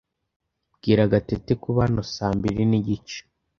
[0.75, 3.19] Bwira Gatete kuba hano saa mbiri n'igice.